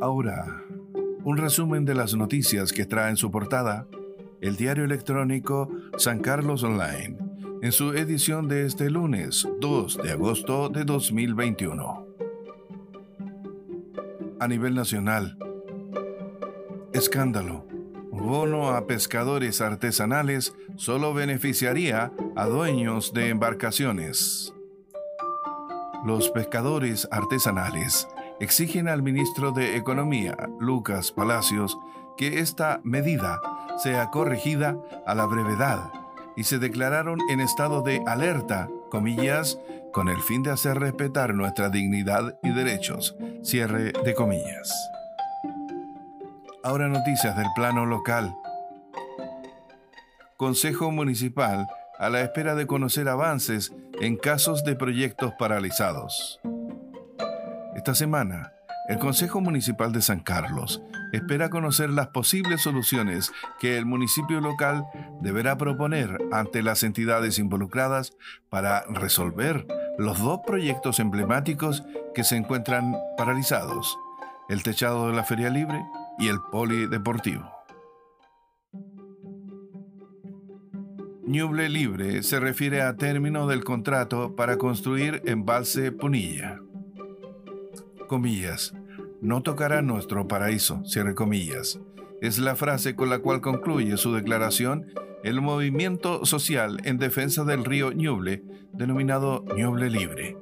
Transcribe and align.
Ahora, 0.00 0.62
un 1.24 1.38
resumen 1.38 1.86
de 1.86 1.94
las 1.94 2.14
noticias 2.14 2.70
que 2.72 2.84
trae 2.84 3.08
en 3.08 3.16
su 3.16 3.30
portada 3.30 3.86
el 4.42 4.56
diario 4.56 4.84
electrónico 4.84 5.70
San 5.96 6.20
Carlos 6.20 6.62
Online, 6.62 7.16
en 7.62 7.72
su 7.72 7.94
edición 7.94 8.46
de 8.46 8.66
este 8.66 8.90
lunes 8.90 9.48
2 9.58 10.02
de 10.02 10.12
agosto 10.12 10.68
de 10.68 10.84
2021. 10.84 12.06
A 14.38 14.48
nivel 14.48 14.74
nacional, 14.74 15.38
escándalo. 16.92 17.64
Bono 18.12 18.70
a 18.70 18.86
pescadores 18.86 19.60
artesanales 19.60 20.54
solo 20.76 21.14
beneficiaría 21.14 22.12
a 22.34 22.46
dueños 22.46 23.14
de 23.14 23.28
embarcaciones. 23.28 24.52
Los 26.04 26.30
pescadores 26.30 27.08
artesanales 27.10 28.08
exigen 28.40 28.88
al 28.88 29.02
ministro 29.02 29.52
de 29.52 29.76
Economía, 29.76 30.36
Lucas 30.58 31.12
Palacios, 31.12 31.78
que 32.16 32.40
esta 32.40 32.80
medida 32.84 33.40
sea 33.78 34.10
corregida 34.10 34.76
a 35.06 35.14
la 35.14 35.26
brevedad 35.26 35.90
y 36.36 36.44
se 36.44 36.58
declararon 36.58 37.18
en 37.30 37.40
estado 37.40 37.82
de 37.82 38.02
alerta, 38.06 38.68
comillas, 38.90 39.58
con 39.92 40.08
el 40.08 40.20
fin 40.20 40.42
de 40.42 40.50
hacer 40.50 40.78
respetar 40.78 41.34
nuestra 41.34 41.70
dignidad 41.70 42.38
y 42.42 42.50
derechos, 42.50 43.16
cierre 43.42 43.92
de 44.04 44.14
comillas. 44.14 44.72
Ahora 46.62 46.88
noticias 46.88 47.36
del 47.36 47.46
plano 47.54 47.86
local. 47.86 48.36
Consejo 50.36 50.90
Municipal 50.90 51.66
a 51.98 52.10
la 52.10 52.20
espera 52.20 52.54
de 52.54 52.66
conocer 52.66 53.08
avances 53.08 53.72
en 54.00 54.16
casos 54.16 54.64
de 54.64 54.76
proyectos 54.76 55.32
paralizados. 55.38 56.40
Esta 57.86 57.94
semana, 57.94 58.52
el 58.88 58.98
Consejo 58.98 59.40
Municipal 59.40 59.92
de 59.92 60.02
San 60.02 60.18
Carlos 60.18 60.82
espera 61.12 61.50
conocer 61.50 61.88
las 61.88 62.08
posibles 62.08 62.62
soluciones 62.62 63.30
que 63.60 63.78
el 63.78 63.86
municipio 63.86 64.40
local 64.40 64.84
deberá 65.20 65.56
proponer 65.56 66.18
ante 66.32 66.64
las 66.64 66.82
entidades 66.82 67.38
involucradas 67.38 68.16
para 68.48 68.82
resolver 68.86 69.68
los 69.98 70.18
dos 70.18 70.40
proyectos 70.44 70.98
emblemáticos 70.98 71.84
que 72.12 72.24
se 72.24 72.34
encuentran 72.34 72.92
paralizados, 73.16 73.96
el 74.48 74.64
techado 74.64 75.06
de 75.06 75.14
la 75.14 75.22
Feria 75.22 75.48
Libre 75.48 75.80
y 76.18 76.26
el 76.26 76.40
Polideportivo. 76.50 77.48
Ñuble 81.24 81.68
Libre 81.68 82.24
se 82.24 82.40
refiere 82.40 82.82
a 82.82 82.96
término 82.96 83.46
del 83.46 83.62
contrato 83.62 84.34
para 84.34 84.56
construir 84.56 85.22
embalse 85.24 85.92
Punilla. 85.92 86.65
Comillas. 88.06 88.74
No 89.20 89.42
tocará 89.42 89.82
nuestro 89.82 90.28
paraíso, 90.28 90.84
cierre 90.84 91.14
comillas. 91.14 91.80
Es 92.20 92.38
la 92.38 92.56
frase 92.56 92.94
con 92.94 93.10
la 93.10 93.18
cual 93.18 93.40
concluye 93.40 93.96
su 93.96 94.12
declaración 94.14 94.86
el 95.24 95.40
movimiento 95.40 96.24
social 96.24 96.78
en 96.84 96.98
defensa 96.98 97.44
del 97.44 97.64
río 97.64 97.92
Ñuble, 97.92 98.44
denominado 98.72 99.44
Ñuble 99.56 99.90
Libre, 99.90 100.36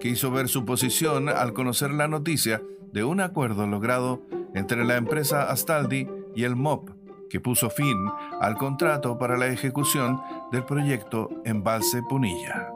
que 0.00 0.08
hizo 0.08 0.30
ver 0.30 0.48
su 0.48 0.64
posición 0.64 1.28
al 1.28 1.52
conocer 1.52 1.92
la 1.92 2.08
noticia 2.08 2.62
de 2.92 3.04
un 3.04 3.20
acuerdo 3.20 3.66
logrado 3.66 4.22
entre 4.54 4.84
la 4.84 4.96
empresa 4.96 5.50
Astaldi 5.50 6.08
y 6.34 6.44
el 6.44 6.56
MOP 6.56 6.90
que 7.34 7.40
puso 7.40 7.68
fin 7.68 7.96
al 8.40 8.56
contrato 8.56 9.18
para 9.18 9.36
la 9.36 9.48
ejecución 9.48 10.20
del 10.52 10.64
proyecto 10.64 11.30
Embalse 11.44 12.00
Punilla. 12.02 12.70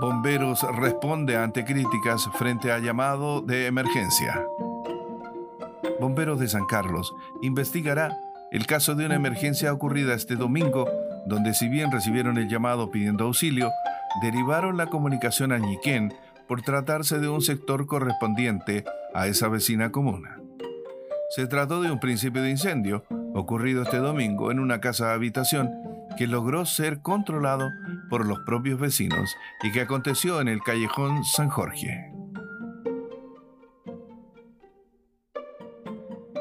Bomberos 0.00 0.64
responde 0.76 1.36
ante 1.36 1.64
críticas 1.64 2.28
frente 2.38 2.70
a 2.70 2.78
llamado 2.78 3.40
de 3.40 3.66
emergencia. 3.66 4.46
Bomberos 6.00 6.38
de 6.38 6.46
San 6.46 6.66
Carlos 6.66 7.12
investigará 7.42 8.16
el 8.52 8.64
caso 8.64 8.94
de 8.94 9.06
una 9.06 9.16
emergencia 9.16 9.72
ocurrida 9.72 10.14
este 10.14 10.36
domingo, 10.36 10.88
donde 11.26 11.52
si 11.52 11.68
bien 11.68 11.90
recibieron 11.90 12.38
el 12.38 12.48
llamado 12.48 12.92
pidiendo 12.92 13.24
auxilio, 13.24 13.72
derivaron 14.22 14.76
la 14.76 14.86
comunicación 14.86 15.50
a 15.50 15.58
Ñiquén 15.58 16.14
por 16.46 16.62
tratarse 16.62 17.18
de 17.18 17.28
un 17.28 17.42
sector 17.42 17.86
correspondiente 17.86 18.84
a 19.14 19.26
esa 19.26 19.48
vecina 19.48 19.90
comuna. 19.90 20.38
Se 21.30 21.48
trató 21.48 21.82
de 21.82 21.90
un 21.90 21.98
principio 21.98 22.40
de 22.42 22.50
incendio 22.50 23.02
ocurrido 23.34 23.82
este 23.82 23.98
domingo 23.98 24.52
en 24.52 24.60
una 24.60 24.80
casa 24.80 25.08
de 25.08 25.14
habitación 25.14 25.72
que 26.16 26.28
logró 26.28 26.66
ser 26.66 27.00
controlado 27.00 27.70
por 28.08 28.26
los 28.26 28.40
propios 28.40 28.80
vecinos 28.80 29.36
y 29.62 29.72
que 29.72 29.82
aconteció 29.82 30.40
en 30.40 30.48
el 30.48 30.60
callejón 30.62 31.24
San 31.24 31.48
Jorge. 31.48 32.12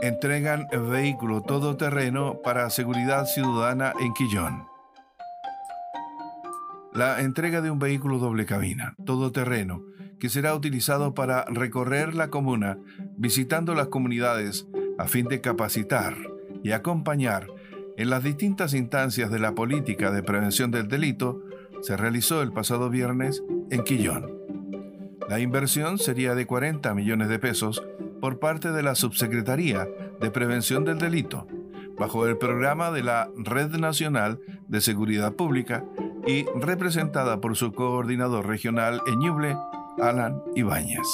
Entregan 0.01 0.67
vehículo 0.89 1.41
todoterreno 1.41 2.41
para 2.43 2.69
seguridad 2.69 3.25
ciudadana 3.25 3.93
en 3.99 4.13
Quillón. 4.13 4.67
La 6.93 7.21
entrega 7.21 7.61
de 7.61 7.71
un 7.71 7.79
vehículo 7.79 8.17
doble 8.17 8.45
cabina, 8.45 8.95
todoterreno, 9.05 9.83
que 10.19 10.29
será 10.29 10.55
utilizado 10.55 11.13
para 11.13 11.45
recorrer 11.45 12.15
la 12.15 12.29
comuna 12.29 12.77
visitando 13.17 13.75
las 13.75 13.87
comunidades 13.87 14.67
a 14.97 15.05
fin 15.05 15.27
de 15.27 15.41
capacitar 15.41 16.15
y 16.63 16.71
acompañar 16.71 17.47
en 17.97 18.09
las 18.09 18.23
distintas 18.23 18.73
instancias 18.73 19.31
de 19.31 19.39
la 19.39 19.53
política 19.53 20.11
de 20.11 20.23
prevención 20.23 20.71
del 20.71 20.87
delito, 20.87 21.43
se 21.81 21.97
realizó 21.97 22.41
el 22.41 22.51
pasado 22.51 22.89
viernes 22.89 23.43
en 23.69 23.83
Quillón. 23.83 24.37
La 25.29 25.39
inversión 25.39 25.97
sería 25.97 26.35
de 26.35 26.45
40 26.45 26.93
millones 26.93 27.29
de 27.29 27.39
pesos 27.39 27.83
por 28.21 28.39
parte 28.39 28.71
de 28.71 28.83
la 28.83 28.95
Subsecretaría 28.95 29.87
de 30.19 30.31
Prevención 30.31 30.85
del 30.85 30.99
Delito, 30.99 31.47
bajo 31.97 32.25
el 32.27 32.37
programa 32.37 32.91
de 32.91 33.03
la 33.03 33.29
Red 33.35 33.75
Nacional 33.77 34.39
de 34.67 34.81
Seguridad 34.81 35.33
Pública 35.33 35.83
y 36.25 36.45
representada 36.55 37.41
por 37.41 37.55
su 37.55 37.73
coordinador 37.73 38.47
regional 38.47 39.01
en 39.07 39.19
Ñuble, 39.19 39.57
Alan 39.99 40.41
Ibáñez. 40.55 41.07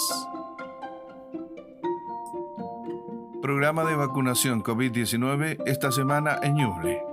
Programa 3.42 3.84
de 3.84 3.96
vacunación 3.96 4.64
COVID-19 4.64 5.62
esta 5.66 5.92
semana 5.92 6.40
en 6.42 6.56
Ñuble. 6.56 7.13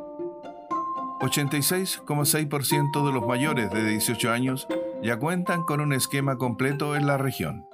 86,6% 1.20 3.06
de 3.06 3.12
los 3.12 3.26
mayores 3.26 3.70
de 3.70 3.84
18 3.84 4.32
años 4.32 4.66
ya 5.02 5.18
cuentan 5.18 5.62
con 5.62 5.80
un 5.80 5.92
esquema 5.92 6.36
completo 6.36 6.96
en 6.96 7.06
la 7.06 7.18
región. 7.18 7.66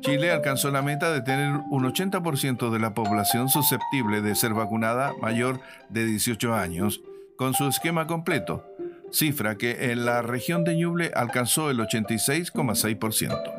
Chile 0.00 0.30
alcanzó 0.30 0.70
la 0.70 0.82
meta 0.82 1.12
de 1.12 1.22
tener 1.22 1.60
un 1.70 1.84
80% 1.84 2.70
de 2.70 2.78
la 2.78 2.94
población 2.94 3.48
susceptible 3.48 4.22
de 4.22 4.34
ser 4.34 4.54
vacunada 4.54 5.12
mayor 5.20 5.60
de 5.88 6.04
18 6.04 6.54
años 6.54 7.00
con 7.36 7.54
su 7.54 7.68
esquema 7.68 8.06
completo, 8.06 8.64
cifra 9.12 9.56
que 9.56 9.92
en 9.92 10.04
la 10.04 10.22
región 10.22 10.64
de 10.64 10.76
Ñuble 10.76 11.12
alcanzó 11.14 11.70
el 11.70 11.78
86,6%. 11.78 13.54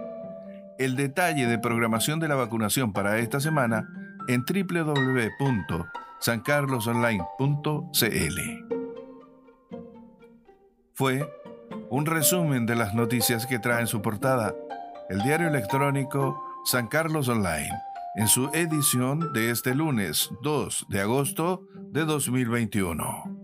El 0.77 0.95
detalle 0.95 1.45
de 1.45 1.59
programación 1.59 2.19
de 2.19 2.27
la 2.27 2.35
vacunación 2.35 2.93
para 2.93 3.19
esta 3.19 3.39
semana 3.39 3.87
en 4.27 4.45
www.sancarlosonline.cl. 6.19 8.39
Fue 10.93 11.29
un 11.89 12.05
resumen 12.05 12.65
de 12.65 12.75
las 12.75 12.93
noticias 12.93 13.45
que 13.45 13.59
trae 13.59 13.81
en 13.81 13.87
su 13.87 14.01
portada 14.01 14.53
el 15.09 15.21
diario 15.21 15.47
electrónico 15.47 16.43
San 16.65 16.87
Carlos 16.87 17.29
Online 17.29 17.71
en 18.15 18.27
su 18.27 18.49
edición 18.53 19.31
de 19.33 19.51
este 19.51 19.73
lunes 19.73 20.29
2 20.41 20.87
de 20.89 21.01
agosto 21.01 21.63
de 21.91 22.05
2021. 22.05 23.38